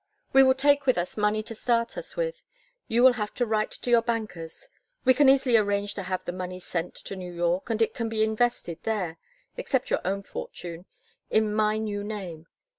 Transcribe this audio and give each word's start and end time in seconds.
We 0.33 0.41
will 0.41 0.55
take 0.55 0.87
with 0.87 0.97
us 0.97 1.15
money 1.15 1.43
to 1.43 1.53
start 1.53 1.95
us 1.95 2.15
with: 2.15 2.43
you 2.87 3.03
will 3.03 3.13
have 3.13 3.35
to 3.35 3.45
write 3.45 3.69
to 3.69 3.91
your 3.91 4.01
bankers. 4.01 4.67
We 5.05 5.13
can 5.13 5.29
easily 5.29 5.57
arrange 5.57 5.93
to 5.93 6.01
have 6.01 6.25
the 6.25 6.31
money 6.31 6.59
sent 6.59 6.95
to 6.95 7.15
New 7.15 7.31
York, 7.31 7.69
and 7.69 7.83
it 7.83 7.93
can 7.93 8.09
be 8.09 8.23
invested 8.23 8.79
there 8.81 9.19
except 9.57 9.91
your 9.91 10.01
own 10.03 10.23
fortune 10.23 10.87
in 11.29 11.53
my 11.53 11.77
new 11.77 12.03
name. 12.03 12.47